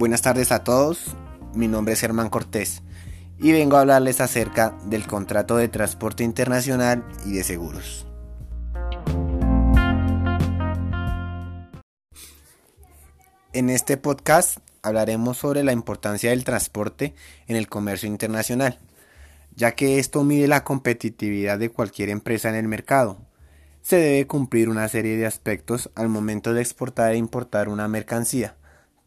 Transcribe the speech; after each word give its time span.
Buenas 0.00 0.22
tardes 0.22 0.50
a 0.50 0.64
todos, 0.64 1.14
mi 1.52 1.68
nombre 1.68 1.92
es 1.92 2.00
Germán 2.00 2.30
Cortés 2.30 2.80
y 3.38 3.52
vengo 3.52 3.76
a 3.76 3.80
hablarles 3.80 4.22
acerca 4.22 4.74
del 4.86 5.06
contrato 5.06 5.58
de 5.58 5.68
transporte 5.68 6.24
internacional 6.24 7.04
y 7.26 7.32
de 7.32 7.44
seguros. 7.44 8.06
En 13.52 13.68
este 13.68 13.98
podcast 13.98 14.60
hablaremos 14.80 15.36
sobre 15.36 15.64
la 15.64 15.72
importancia 15.72 16.30
del 16.30 16.44
transporte 16.44 17.14
en 17.46 17.56
el 17.56 17.68
comercio 17.68 18.08
internacional, 18.08 18.78
ya 19.54 19.72
que 19.72 19.98
esto 19.98 20.24
mide 20.24 20.48
la 20.48 20.64
competitividad 20.64 21.58
de 21.58 21.68
cualquier 21.68 22.08
empresa 22.08 22.48
en 22.48 22.54
el 22.54 22.68
mercado. 22.68 23.18
Se 23.82 23.96
debe 23.96 24.26
cumplir 24.26 24.70
una 24.70 24.88
serie 24.88 25.18
de 25.18 25.26
aspectos 25.26 25.90
al 25.94 26.08
momento 26.08 26.54
de 26.54 26.62
exportar 26.62 27.12
e 27.12 27.18
importar 27.18 27.68
una 27.68 27.86
mercancía 27.86 28.56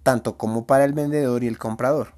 tanto 0.03 0.37
como 0.37 0.67
para 0.67 0.85
el 0.85 0.93
vendedor 0.93 1.43
y 1.43 1.47
el 1.47 1.57
comprador. 1.57 2.13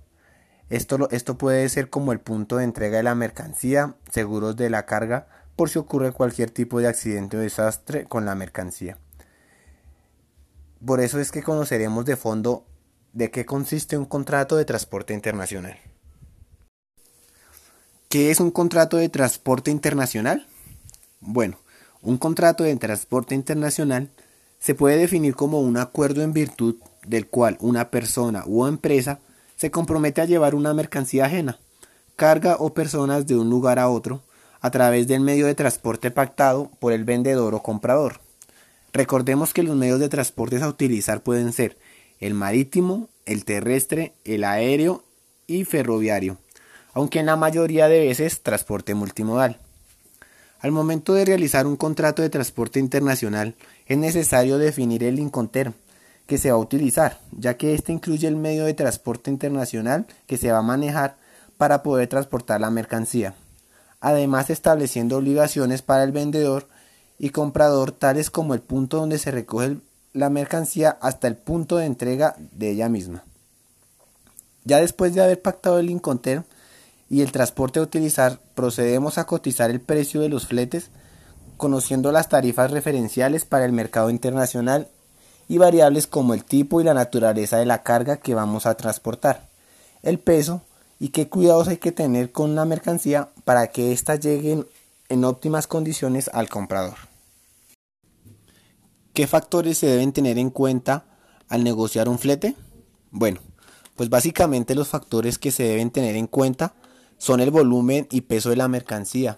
Esto, 0.70 1.10
esto 1.12 1.38
puede 1.38 1.70
ser 1.70 1.90
como 1.90 2.12
el 2.12 2.20
punto 2.20 2.58
de 2.58 2.64
entrega 2.64 2.98
de 2.98 3.04
la 3.04 3.16
mercancía, 3.16 3.96
seguros 4.12 4.56
de 4.56 4.70
la 4.70 4.86
carga, 4.86 5.28
por 5.56 5.70
si 5.70 5.80
ocurre 5.80 6.12
cualquier 6.12 6.50
tipo 6.50 6.80
de 6.80 6.88
accidente 6.88 7.38
o 7.38 7.40
desastre 7.40 8.06
con 8.06 8.26
la 8.26 8.36
mercancía. 8.36 8.98
Por 10.86 11.00
eso 11.00 11.20
es 11.20 11.32
que 11.32 11.44
conoceremos 11.44 12.06
de 12.06 12.16
fondo 12.16 12.66
de 13.14 13.32
qué 13.32 13.46
consiste 13.46 13.98
un 13.98 14.06
contrato 14.06 14.58
de 14.58 14.66
transporte 14.66 15.14
internacional. 15.14 15.80
¿Qué 18.10 18.32
es 18.32 18.40
un 18.40 18.52
contrato 18.52 18.98
de 18.98 19.10
transporte 19.10 19.72
internacional? 19.72 20.48
Bueno, 21.22 21.58
un 22.02 22.18
contrato 22.18 22.64
de 22.64 22.76
transporte 22.76 23.34
internacional 23.36 24.10
se 24.60 24.76
puede 24.76 24.98
definir 24.98 25.36
como 25.36 25.60
un 25.60 25.78
acuerdo 25.78 26.22
en 26.22 26.34
virtud 26.34 26.76
del 27.08 27.28
cual 27.28 27.58
una 27.60 27.90
persona 27.90 28.44
u 28.46 28.66
empresa 28.66 29.20
se 29.56 29.72
compromete 29.72 30.22
a 30.22 30.26
llevar 30.26 30.56
una 30.56 30.74
mercancía 30.74 31.26
ajena, 31.26 31.60
carga 32.16 32.58
o 32.60 32.74
personas 32.74 33.26
de 33.28 33.36
un 33.36 33.50
lugar 33.50 33.80
a 33.80 33.90
otro 33.90 34.22
a 34.62 34.72
través 34.72 35.08
del 35.08 35.22
medio 35.22 35.46
de 35.46 35.56
transporte 35.56 36.12
pactado 36.12 36.72
por 36.80 36.94
el 36.94 37.04
vendedor 37.04 37.54
o 37.54 37.62
comprador. 37.62 38.20
Recordemos 38.94 39.54
que 39.54 39.64
los 39.64 39.76
medios 39.76 40.00
de 40.00 40.10
transporte 40.10 40.62
a 40.62 40.68
utilizar 40.68 41.22
pueden 41.22 41.54
ser 41.54 41.78
el 42.20 42.34
marítimo, 42.34 43.10
el 43.26 43.46
terrestre, 43.46 44.14
el 44.24 44.44
aéreo 44.44 45.04
y 45.48 45.66
ferroviario, 45.66 46.38
aunque 46.94 47.20
en 47.20 47.28
la 47.28 47.36
mayoría 47.36 47.88
de 47.88 48.00
veces 48.00 48.42
transporte 48.42 48.96
multimodal. 48.96 49.60
Al 50.62 50.72
momento 50.72 51.14
de 51.14 51.26
realizar 51.26 51.68
un 51.68 51.76
contrato 51.76 52.22
de 52.22 52.30
transporte 52.30 52.80
internacional 52.80 53.56
es 53.86 53.98
necesario 53.98 54.58
definir 54.58 55.04
el 55.04 55.20
Incoterm 55.20 55.74
que 56.28 56.38
se 56.38 56.52
va 56.52 56.58
a 56.58 56.60
utilizar, 56.60 57.20
ya 57.32 57.58
que 57.58 57.74
este 57.74 57.94
incluye 57.94 58.28
el 58.28 58.36
medio 58.36 58.66
de 58.66 58.74
transporte 58.74 59.30
internacional 59.30 60.06
que 60.28 60.38
se 60.38 60.52
va 60.52 60.60
a 60.60 60.64
manejar 60.64 61.18
para 61.58 61.84
poder 61.84 62.08
transportar 62.08 62.62
la 62.62 62.72
mercancía, 62.72 63.36
además 64.02 64.50
estableciendo 64.50 65.18
obligaciones 65.18 65.82
para 65.82 66.04
el 66.04 66.12
vendedor 66.12 66.68
y 67.18 67.30
comprador 67.30 67.92
tales 67.92 68.30
como 68.30 68.54
el 68.54 68.62
punto 68.62 68.98
donde 68.98 69.20
se 69.20 69.32
recoge 69.32 69.78
la 70.14 70.30
mercancía 70.30 70.98
hasta 71.02 71.28
el 71.28 71.36
punto 71.36 71.78
de 71.78 71.86
entrega 71.86 72.36
de 72.38 72.72
ella 72.72 72.90
misma. 72.90 73.24
Ya 74.64 74.80
después 74.80 75.14
de 75.14 75.24
haber 75.24 75.42
pactado 75.42 75.80
el 75.80 75.90
Incoterm 75.90 76.44
y 77.10 77.22
el 77.22 77.32
transporte 77.32 77.80
a 77.80 77.84
utilizar, 77.84 78.40
procedemos 78.56 79.18
a 79.18 79.26
cotizar 79.26 79.70
el 79.70 79.80
precio 79.80 80.22
de 80.22 80.30
los 80.30 80.48
fletes 80.48 80.90
conociendo 81.58 82.12
las 82.12 82.30
tarifas 82.30 82.72
referenciales 82.72 83.46
para 83.46 83.66
el 83.66 83.72
mercado 83.72 84.10
internacional 84.10 84.90
y 85.48 85.58
variables 85.58 86.08
como 86.08 86.34
el 86.34 86.44
tipo 86.44 86.82
y 86.82 86.84
la 86.84 86.94
naturaleza 86.94 87.58
de 87.58 87.66
la 87.66 87.84
carga 87.84 88.18
que 88.18 88.34
vamos 88.34 88.66
a 88.66 88.76
transportar, 88.76 89.50
el 90.04 90.20
peso 90.20 90.62
y 91.00 91.10
qué 91.10 91.28
cuidados 91.28 91.68
hay 91.68 91.78
que 91.78 91.92
tener 91.92 92.32
con 92.32 92.56
la 92.56 92.66
mercancía 92.66 93.30
para 93.44 93.68
que 93.68 93.92
ésta 93.92 94.16
llegue 94.16 94.66
en 95.10 95.24
óptimas 95.24 95.68
condiciones 95.68 96.30
al 96.34 96.50
comprador. 96.50 96.96
¿Qué 99.14 99.28
factores 99.28 99.78
se 99.78 99.88
deben 99.88 100.12
tener 100.12 100.38
en 100.38 100.50
cuenta 100.50 101.06
al 101.48 101.64
negociar 101.64 102.10
un 102.10 102.20
flete? 102.20 102.56
Bueno, 103.12 103.40
pues 103.96 104.10
básicamente 104.10 104.76
los 104.76 104.90
factores 104.90 105.38
que 105.38 105.52
se 105.52 105.64
deben 105.64 105.90
tener 105.90 106.18
en 106.18 106.28
cuenta 106.28 106.74
son 107.18 107.40
el 107.40 107.50
volumen 107.50 108.08
y 108.12 108.22
peso 108.22 108.50
de 108.50 108.58
la 108.58 108.68
mercancía, 108.68 109.38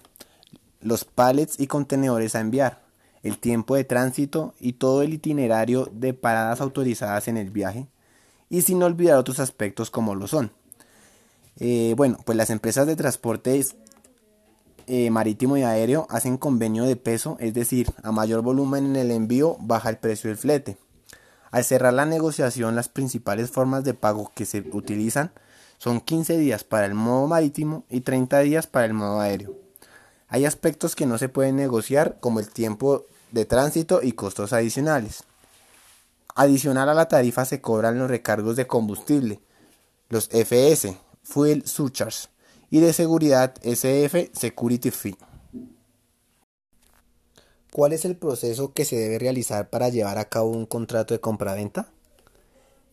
los 0.82 1.06
pallets 1.06 1.60
y 1.60 1.68
contenedores 1.68 2.34
a 2.34 2.40
enviar, 2.40 2.82
el 3.24 3.38
tiempo 3.38 3.76
de 3.76 3.84
tránsito 3.84 4.54
y 4.60 4.74
todo 4.74 5.02
el 5.02 5.14
itinerario 5.14 5.90
de 5.92 6.14
paradas 6.14 6.62
autorizadas 6.62 7.28
en 7.28 7.38
el 7.38 7.52
viaje, 7.52 7.88
y 8.50 8.62
sin 8.62 8.82
olvidar 8.84 9.18
otros 9.18 9.40
aspectos 9.40 9.90
como 9.92 10.16
lo 10.16 10.28
son. 10.28 10.52
Eh, 11.60 11.94
bueno, 11.98 12.18
pues 12.26 12.38
las 12.38 12.50
empresas 12.50 12.88
de 12.88 12.96
transporte 12.96 13.66
eh, 14.86 15.10
marítimo 15.10 15.58
y 15.58 15.64
aéreo 15.64 16.08
hacen 16.10 16.38
convenio 16.38 16.86
de 16.86 16.96
peso, 16.96 17.38
es 17.40 17.54
decir, 17.54 17.92
a 18.04 18.12
mayor 18.12 18.42
volumen 18.42 18.86
en 18.86 18.96
el 18.96 19.12
envío 19.12 19.58
baja 19.60 19.90
el 19.90 19.98
precio 19.98 20.30
del 20.30 20.38
flete. 20.38 20.78
Al 21.52 21.64
cerrar 21.64 21.94
la 21.94 22.06
negociación, 22.06 22.76
las 22.76 22.90
principales 22.90 23.50
formas 23.50 23.84
de 23.84 23.94
pago 23.94 24.32
que 24.36 24.46
se 24.46 24.64
utilizan 24.72 25.32
son 25.78 26.02
15 26.02 26.38
días 26.38 26.64
para 26.64 26.86
el 26.86 26.94
modo 26.94 27.28
marítimo 27.28 27.86
y 27.90 28.02
30 28.02 28.40
días 28.40 28.68
para 28.68 28.86
el 28.86 28.94
modo 28.94 29.20
aéreo. 29.20 29.67
Hay 30.30 30.46
aspectos 30.46 30.96
que 30.96 31.06
no 31.06 31.18
se 31.18 31.30
pueden 31.30 31.56
negociar 31.56 32.18
como 32.20 32.40
el 32.40 32.50
tiempo 32.50 33.06
de 33.32 33.46
tránsito 33.46 34.02
y 34.04 34.12
costos 34.12 34.54
adicionales. 34.54 35.24
Adicional 36.36 36.90
a 36.90 36.94
la 36.94 37.08
tarifa 37.08 37.46
se 37.46 37.62
cobran 37.62 37.98
los 37.98 38.10
recargos 38.10 38.56
de 38.56 38.68
combustible, 38.68 39.40
los 40.10 40.30
FS, 40.30 40.98
Fuel 41.24 41.66
Surcharge, 41.66 42.28
y 42.70 42.80
de 42.80 42.94
seguridad 42.94 43.56
SF, 43.64 44.32
Security 44.34 44.92
Fee. 44.92 45.18
¿Cuál 47.72 47.94
es 47.94 48.06
el 48.06 48.16
proceso 48.16 48.74
que 48.74 48.86
se 48.86 48.98
debe 48.98 49.20
realizar 49.20 49.70
para 49.70 49.90
llevar 49.90 50.18
a 50.18 50.30
cabo 50.30 50.50
un 50.50 50.66
contrato 50.66 51.14
de 51.14 51.22
compraventa? 51.22 51.90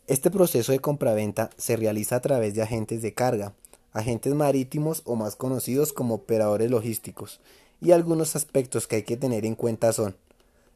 Este 0.07 0.31
proceso 0.31 0.73
de 0.73 0.81
compraventa 0.81 1.51
se 1.57 1.77
realiza 1.77 2.17
a 2.17 2.21
través 2.21 2.55
de 2.55 2.63
agentes 2.63 3.03
de 3.03 3.15
carga, 3.15 3.55
agentes 3.95 4.35
marítimos 4.35 5.01
o 5.07 5.17
más 5.17 5.37
conocidos 5.37 5.95
como 5.95 6.15
operadores 6.17 6.71
logísticos, 6.71 7.41
y 7.81 7.93
algunos 7.93 8.37
aspectos 8.37 8.87
que 8.87 8.97
hay 8.97 9.03
que 9.05 9.17
tener 9.17 9.47
en 9.47 9.55
cuenta 9.55 9.93
son 9.93 10.17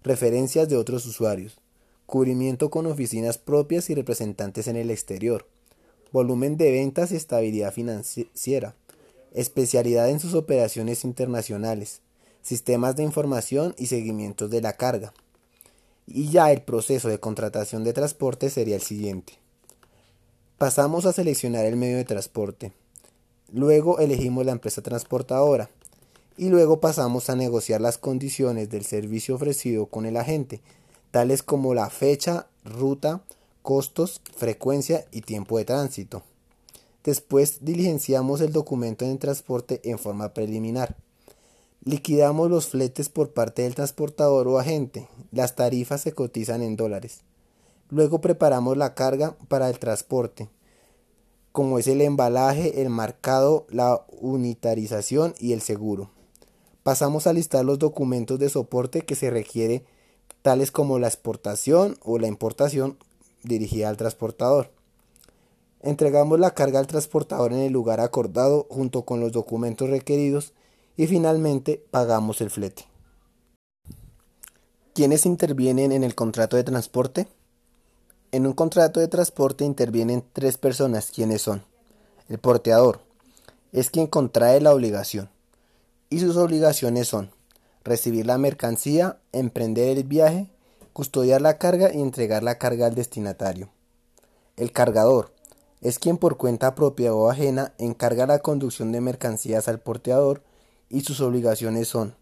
referencias 0.02 0.68
de 0.68 0.76
otros 0.76 1.04
usuarios, 1.04 1.58
cubrimiento 2.06 2.70
con 2.70 2.86
oficinas 2.86 3.36
propias 3.36 3.90
y 3.90 3.94
representantes 3.94 4.68
en 4.68 4.76
el 4.76 4.90
exterior, 4.90 5.46
volumen 6.12 6.56
de 6.56 6.72
ventas 6.72 7.12
y 7.12 7.16
estabilidad 7.16 7.72
financiera, 7.72 8.74
especialidad 9.34 10.08
en 10.08 10.20
sus 10.20 10.34
operaciones 10.34 11.04
internacionales, 11.04 12.00
sistemas 12.42 12.96
de 12.96 13.02
información 13.02 13.74
y 13.76 13.86
seguimientos 13.86 14.48
de 14.50 14.62
la 14.62 14.74
carga. 14.74 15.12
Y 16.06 16.30
ya 16.30 16.50
el 16.52 16.62
proceso 16.62 17.08
de 17.08 17.20
contratación 17.20 17.84
de 17.84 17.92
transporte 17.92 18.48
sería 18.48 18.76
el 18.76 18.82
siguiente. 18.82 19.34
Pasamos 20.56 21.04
a 21.04 21.12
seleccionar 21.12 21.66
el 21.66 21.76
medio 21.76 21.98
de 21.98 22.04
transporte. 22.04 22.72
Luego 23.52 23.98
elegimos 23.98 24.44
la 24.44 24.52
empresa 24.52 24.82
transportadora 24.82 25.70
y 26.36 26.50
luego 26.50 26.80
pasamos 26.80 27.30
a 27.30 27.36
negociar 27.36 27.80
las 27.80 27.96
condiciones 27.96 28.68
del 28.68 28.84
servicio 28.84 29.36
ofrecido 29.36 29.86
con 29.86 30.04
el 30.04 30.18
agente, 30.18 30.60
tales 31.10 31.42
como 31.42 31.72
la 31.72 31.88
fecha, 31.88 32.46
ruta, 32.62 33.22
costos, 33.62 34.20
frecuencia 34.36 35.06
y 35.12 35.22
tiempo 35.22 35.56
de 35.56 35.64
tránsito. 35.64 36.22
Después 37.04 37.64
diligenciamos 37.64 38.42
el 38.42 38.52
documento 38.52 39.06
de 39.06 39.16
transporte 39.16 39.80
en 39.82 39.98
forma 39.98 40.34
preliminar. 40.34 40.96
Liquidamos 41.84 42.50
los 42.50 42.66
fletes 42.66 43.08
por 43.08 43.30
parte 43.30 43.62
del 43.62 43.74
transportador 43.74 44.46
o 44.46 44.58
agente. 44.58 45.08
Las 45.32 45.54
tarifas 45.54 46.02
se 46.02 46.12
cotizan 46.12 46.60
en 46.60 46.76
dólares. 46.76 47.20
Luego 47.88 48.20
preparamos 48.20 48.76
la 48.76 48.94
carga 48.94 49.36
para 49.48 49.70
el 49.70 49.78
transporte 49.78 50.50
como 51.52 51.78
es 51.78 51.86
el 51.88 52.00
embalaje, 52.00 52.82
el 52.82 52.90
marcado, 52.90 53.66
la 53.70 54.04
unitarización 54.20 55.34
y 55.38 55.52
el 55.52 55.60
seguro. 55.60 56.10
Pasamos 56.82 57.26
a 57.26 57.32
listar 57.32 57.64
los 57.64 57.78
documentos 57.78 58.38
de 58.38 58.48
soporte 58.48 59.02
que 59.02 59.14
se 59.14 59.30
requiere, 59.30 59.84
tales 60.42 60.70
como 60.70 60.98
la 60.98 61.08
exportación 61.08 61.98
o 62.02 62.18
la 62.18 62.28
importación 62.28 62.96
dirigida 63.42 63.88
al 63.88 63.96
transportador. 63.96 64.70
Entregamos 65.80 66.40
la 66.40 66.54
carga 66.54 66.80
al 66.80 66.86
transportador 66.86 67.52
en 67.52 67.60
el 67.60 67.72
lugar 67.72 68.00
acordado 68.00 68.66
junto 68.70 69.02
con 69.02 69.20
los 69.20 69.32
documentos 69.32 69.90
requeridos 69.90 70.52
y 70.96 71.06
finalmente 71.06 71.84
pagamos 71.90 72.40
el 72.40 72.50
flete. 72.50 72.86
¿Quiénes 74.94 75.26
intervienen 75.26 75.92
en 75.92 76.02
el 76.02 76.16
contrato 76.16 76.56
de 76.56 76.64
transporte? 76.64 77.28
En 78.30 78.46
un 78.46 78.52
contrato 78.52 79.00
de 79.00 79.08
transporte 79.08 79.64
intervienen 79.64 80.22
tres 80.34 80.58
personas, 80.58 81.10
quienes 81.10 81.40
son 81.40 81.64
el 82.28 82.36
porteador, 82.36 83.00
es 83.72 83.88
quien 83.88 84.06
contrae 84.06 84.60
la 84.60 84.74
obligación, 84.74 85.30
y 86.10 86.20
sus 86.20 86.36
obligaciones 86.36 87.08
son 87.08 87.30
recibir 87.84 88.26
la 88.26 88.36
mercancía, 88.36 89.18
emprender 89.32 89.96
el 89.96 90.04
viaje, 90.04 90.50
custodiar 90.92 91.40
la 91.40 91.56
carga 91.56 91.90
y 91.90 92.02
entregar 92.02 92.42
la 92.42 92.58
carga 92.58 92.84
al 92.84 92.94
destinatario. 92.94 93.70
El 94.58 94.72
cargador 94.72 95.32
es 95.80 95.98
quien 95.98 96.18
por 96.18 96.36
cuenta 96.36 96.74
propia 96.74 97.14
o 97.14 97.30
ajena 97.30 97.72
encarga 97.78 98.26
la 98.26 98.40
conducción 98.40 98.92
de 98.92 99.00
mercancías 99.00 99.68
al 99.68 99.80
porteador 99.80 100.42
y 100.90 101.00
sus 101.00 101.22
obligaciones 101.22 101.88
son 101.88 102.14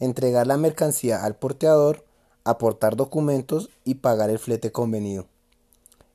entregar 0.00 0.48
la 0.48 0.56
mercancía 0.56 1.24
al 1.24 1.36
porteador, 1.36 2.04
aportar 2.42 2.96
documentos 2.96 3.70
y 3.84 3.96
pagar 3.96 4.30
el 4.30 4.40
flete 4.40 4.72
convenido. 4.72 5.28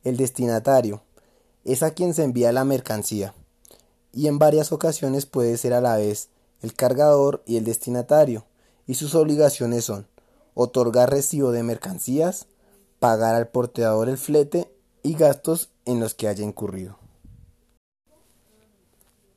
El 0.10 0.18
destinatario 0.18 1.04
es 1.66 1.84
a 1.84 1.92
quien 1.92 2.16
se 2.16 2.24
envía 2.24 2.52
la 2.52 2.64
mercancía 2.64 3.36
y 4.12 4.26
en 4.26 4.40
varias 4.40 4.72
ocasiones 4.72 5.28
puede 5.28 5.56
ser 5.56 5.72
a 5.72 5.82
la 5.82 5.98
vez 5.98 6.30
el 6.64 6.74
cargador 6.74 7.44
y 7.46 7.58
el 7.58 7.64
destinatario 7.64 8.44
y 8.88 8.96
sus 8.96 9.14
obligaciones 9.14 9.86
son 9.86 10.08
otorgar 10.56 11.12
recibo 11.12 11.52
de 11.52 11.62
mercancías, 11.62 12.48
pagar 12.98 13.36
al 13.36 13.50
porteador 13.50 14.10
el 14.10 14.18
flete 14.18 14.74
y 15.04 15.14
gastos 15.14 15.70
en 15.86 16.00
los 16.00 16.16
que 16.16 16.28
haya 16.28 16.44
incurrido. 16.44 16.98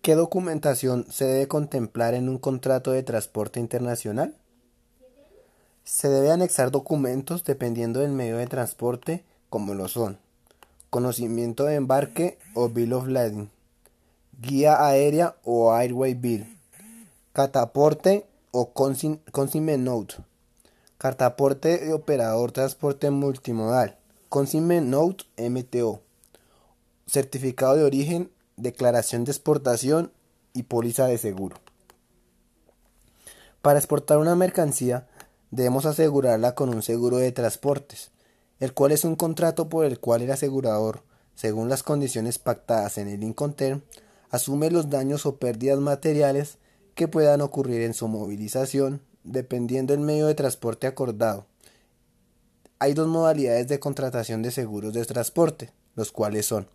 ¿Qué 0.00 0.14
documentación 0.14 1.04
se 1.10 1.26
debe 1.26 1.48
contemplar 1.48 2.14
en 2.14 2.30
un 2.30 2.38
contrato 2.38 2.92
de 2.92 3.02
transporte 3.02 3.60
internacional? 3.60 4.38
Se 5.84 6.08
debe 6.08 6.30
anexar 6.30 6.70
documentos 6.70 7.44
dependiendo 7.44 8.00
del 8.00 8.12
medio 8.12 8.38
de 8.38 8.46
transporte 8.46 9.26
como 9.50 9.74
lo 9.74 9.86
son 9.86 10.21
conocimiento 10.92 11.64
de 11.64 11.76
embarque 11.76 12.36
o 12.52 12.68
Bill 12.68 12.92
of 12.92 13.08
Lading, 13.08 13.48
guía 14.42 14.84
aérea 14.86 15.36
o 15.42 15.72
Airway 15.72 16.12
Bill, 16.12 16.46
cataporte 17.32 18.26
o 18.50 18.74
consignment 18.74 19.84
note, 19.84 20.16
cartaporte 20.98 21.78
de 21.78 21.94
operador 21.94 22.52
transporte 22.52 23.08
multimodal, 23.10 23.96
consignment 24.28 24.86
note 24.86 25.24
MTO, 25.38 26.02
certificado 27.06 27.76
de 27.76 27.84
origen 27.84 28.30
declaración 28.58 29.24
de 29.24 29.32
exportación 29.32 30.12
y 30.52 30.64
póliza 30.64 31.06
de 31.06 31.16
seguro. 31.16 31.56
Para 33.62 33.78
exportar 33.78 34.18
una 34.18 34.36
mercancía 34.36 35.08
debemos 35.50 35.86
asegurarla 35.86 36.54
con 36.54 36.68
un 36.68 36.82
seguro 36.82 37.16
de 37.16 37.32
transportes, 37.32 38.10
el 38.62 38.74
cual 38.74 38.92
es 38.92 39.02
un 39.02 39.16
contrato 39.16 39.68
por 39.68 39.84
el 39.84 39.98
cual 39.98 40.22
el 40.22 40.30
asegurador, 40.30 41.02
según 41.34 41.68
las 41.68 41.82
condiciones 41.82 42.38
pactadas 42.38 42.96
en 42.96 43.08
el 43.08 43.24
Incoterm, 43.24 43.82
asume 44.30 44.70
los 44.70 44.88
daños 44.88 45.26
o 45.26 45.38
pérdidas 45.38 45.80
materiales 45.80 46.58
que 46.94 47.08
puedan 47.08 47.40
ocurrir 47.40 47.82
en 47.82 47.92
su 47.92 48.06
movilización, 48.06 49.02
dependiendo 49.24 49.94
del 49.94 50.04
medio 50.04 50.28
de 50.28 50.36
transporte 50.36 50.86
acordado. 50.86 51.44
Hay 52.78 52.94
dos 52.94 53.08
modalidades 53.08 53.66
de 53.66 53.80
contratación 53.80 54.42
de 54.42 54.52
seguros 54.52 54.92
de 54.92 55.04
transporte, 55.06 55.72
los 55.96 56.12
cuales 56.12 56.46
son 56.46 56.68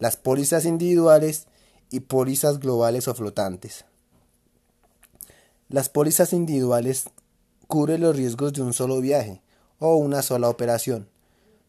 las 0.00 0.16
pólizas 0.16 0.64
individuales 0.64 1.46
y 1.88 2.00
pólizas 2.00 2.58
globales 2.58 3.06
o 3.06 3.14
flotantes. 3.14 3.84
Las 5.68 5.88
pólizas 5.88 6.32
individuales 6.32 7.04
cubren 7.68 8.00
los 8.00 8.16
riesgos 8.16 8.52
de 8.54 8.62
un 8.62 8.72
solo 8.72 9.00
viaje 9.00 9.40
o 9.82 9.96
una 9.96 10.22
sola 10.22 10.48
operación. 10.48 11.08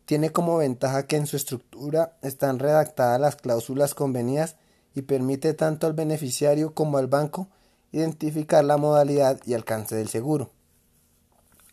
Tiene 0.05 0.29
como 0.29 0.57
ventaja 0.57 1.07
que 1.07 1.15
en 1.15 1.25
su 1.25 1.35
estructura 1.35 2.15
están 2.21 2.59
redactadas 2.59 3.19
las 3.19 3.35
cláusulas 3.37 3.95
convenidas 3.95 4.55
y 4.93 5.01
permite 5.01 5.55
tanto 5.55 5.87
al 5.87 5.93
beneficiario 5.93 6.75
como 6.75 6.99
al 6.99 7.07
banco 7.07 7.47
identificar 7.91 8.63
la 8.63 8.77
modalidad 8.77 9.39
y 9.45 9.55
alcance 9.55 9.95
del 9.95 10.09
seguro. 10.09 10.51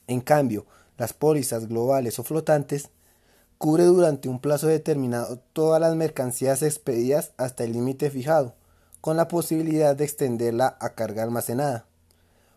En 0.07 0.23
cambio, 0.23 0.65
las 0.97 1.13
pólizas 1.13 1.69
globales 1.69 2.19
o 2.19 2.25
flotantes 2.25 2.89
cubre 3.59 3.85
durante 3.85 4.31
un 4.31 4.41
plazo 4.41 4.67
determinado 4.67 5.41
todas 5.53 5.79
las 5.79 5.95
mercancías 5.95 6.63
expedidas 6.63 7.33
hasta 7.37 7.65
el 7.65 7.73
límite 7.73 8.11
fijado, 8.11 8.55
con 9.03 9.19
la 9.19 9.29
posibilidad 9.29 9.95
de 9.95 10.05
extenderla 10.05 10.79
a 10.81 10.95
carga 10.95 11.23
almacenada. 11.23 11.85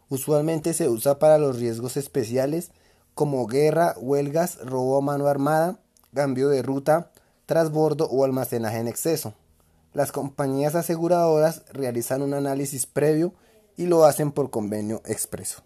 Usualmente 0.08 0.74
se 0.74 0.88
usa 0.88 1.20
para 1.20 1.38
los 1.38 1.60
riesgos 1.60 1.98
especiales 1.98 2.72
como 3.15 3.45
guerra, 3.48 3.95
huelgas, 3.98 4.60
robo 4.63 4.98
a 4.98 5.01
mano 5.01 5.27
armada, 5.27 5.80
cambio 6.13 6.50
de 6.50 6.62
ruta, 6.62 7.12
trasbordo 7.45 8.07
o 8.10 8.24
almacenaje 8.24 8.77
en 8.77 8.88
exceso. 8.88 9.33
Las 9.94 10.12
compañías 10.12 10.75
aseguradoras 10.75 11.63
realizan 11.71 12.21
un 12.21 12.33
análisis 12.33 12.86
previo 12.86 13.33
y 13.77 13.86
lo 13.86 14.06
hacen 14.06 14.31
por 14.31 14.50
convenio 14.50 15.01
expreso. 15.06 15.62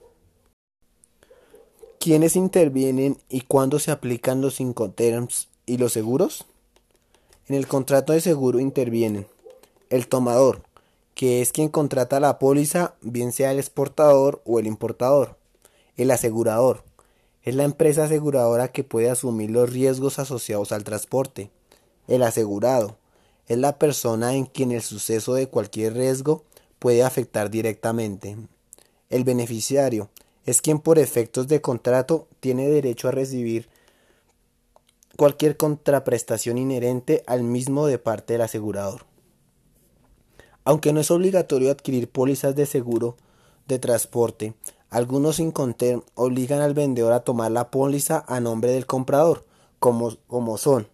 ¿Quiénes 1.99 2.35
intervienen 2.35 3.17
y 3.29 3.41
cuándo 3.41 3.79
se 3.79 3.91
aplican 3.91 4.41
los 4.41 4.59
Incoterms 4.59 5.49
y 5.65 5.77
los 5.77 5.93
seguros? 5.93 6.45
En 7.47 7.55
el 7.55 7.67
contrato 7.67 8.13
de 8.13 8.21
seguro 8.21 8.59
intervienen 8.59 9.27
el 9.89 10.07
tomador, 10.07 10.61
que 11.15 11.41
es 11.41 11.51
quien 11.51 11.69
contrata 11.69 12.19
la 12.19 12.39
póliza, 12.39 12.93
bien 13.01 13.31
sea 13.31 13.51
el 13.51 13.59
exportador 13.59 14.41
o 14.45 14.59
el 14.59 14.67
importador. 14.67 15.37
El 15.95 16.11
asegurador, 16.11 16.83
es 17.47 17.55
la 17.55 17.63
empresa 17.63 18.03
aseguradora 18.03 18.73
que 18.73 18.83
puede 18.83 19.09
asumir 19.09 19.51
los 19.51 19.71
riesgos 19.71 20.19
asociados 20.19 20.73
al 20.73 20.83
transporte. 20.83 21.49
El 22.09 22.23
asegurado, 22.23 22.97
es 23.47 23.57
la 23.57 23.79
persona 23.79 24.35
en 24.35 24.47
quien 24.47 24.73
el 24.73 24.81
suceso 24.81 25.33
de 25.33 25.47
cualquier 25.47 25.93
riesgo 25.93 26.43
puede 26.77 27.03
afectar 27.03 27.49
directamente. 27.49 28.35
El 29.09 29.23
beneficiario, 29.23 30.09
es 30.45 30.61
quien 30.61 30.79
por 30.79 30.99
efectos 30.99 31.47
de 31.47 31.61
contrato 31.61 32.27
tiene 32.41 32.67
derecho 32.67 33.07
a 33.07 33.11
recibir 33.11 33.69
cualquier 35.15 35.55
contraprestación 35.55 36.57
inherente 36.57 37.23
al 37.27 37.43
mismo 37.43 37.87
de 37.87 37.97
parte 37.97 38.33
del 38.33 38.41
asegurador. 38.41 39.05
Aunque 40.65 40.91
no 40.91 40.99
es 40.99 41.09
obligatorio 41.11 41.71
adquirir 41.71 42.09
pólizas 42.09 42.57
de 42.57 42.65
seguro 42.65 43.15
de 43.69 43.79
transporte, 43.79 44.53
algunos 44.89 45.39
Incoterm 45.39 46.03
obligan 46.15 46.61
al 46.61 46.73
vendedor 46.73 47.13
a 47.13 47.21
tomar 47.21 47.51
la 47.51 47.69
póliza 47.69 48.23
a 48.27 48.39
nombre 48.39 48.71
del 48.71 48.85
comprador, 48.85 49.45
como, 49.79 50.15
como 50.27 50.57
son 50.57 50.87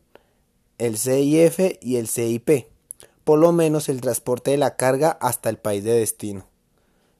el 0.78 0.98
CIF 0.98 1.60
y 1.81 1.98
el 1.98 2.07
CIP, 2.07 2.68
por 3.24 3.40
lo 3.40 3.51
menos 3.51 3.90
el 3.90 4.01
transporte 4.01 4.51
de 4.51 4.57
la 4.57 4.75
carga 4.75 5.12
hasta 5.22 5.50
el 5.50 5.57
país 5.57 5.84
de 5.84 5.94
destino. 5.94 6.45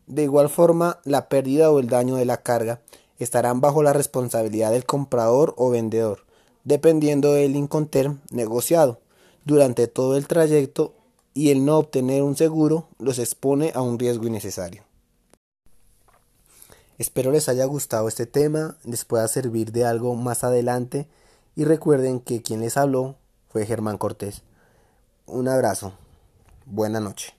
De 0.08 0.24
igual 0.24 0.50
forma, 0.50 1.00
la 1.06 1.30
pérdida 1.30 1.72
o 1.72 1.80
el 1.80 1.88
daño 1.88 2.16
de 2.16 2.26
la 2.26 2.42
carga 2.42 2.82
estarán 3.20 3.62
bajo 3.62 3.84
la 3.84 3.94
responsabilidad 3.94 4.72
del 4.72 4.86
comprador 4.86 5.54
o 5.58 5.70
vendedor, 5.70 6.26
dependiendo 6.64 7.34
del 7.34 7.56
Incoterm 7.56 8.20
negociado 8.32 9.00
durante 9.46 9.88
todo 9.88 10.18
el 10.18 10.28
trayecto 10.28 10.94
y 11.34 11.52
el 11.52 11.64
no 11.64 11.78
obtener 11.78 12.24
un 12.24 12.36
seguro 12.36 12.88
los 13.00 13.20
expone 13.20 13.72
a 13.76 13.82
un 13.82 13.98
riesgo 14.00 14.28
innecesario. 14.28 14.84
Espero 16.98 17.32
les 17.32 17.50
haya 17.50 17.66
gustado 17.66 18.08
este 18.08 18.26
tema, 18.26 18.78
les 18.84 19.04
pueda 19.04 19.28
servir 19.28 19.72
de 19.72 19.86
algo 19.86 20.16
más 20.16 20.44
adelante 20.44 21.08
y 21.56 21.66
recuerden 21.66 22.20
que 22.20 22.42
quien 22.42 22.62
les 22.62 22.78
habló 22.78 23.16
fue 23.50 23.66
Germán 23.66 23.98
Cortés. 23.98 24.44
Un 25.26 25.48
abrazo, 25.48 25.94
buena 26.66 27.00
noche. 27.00 27.34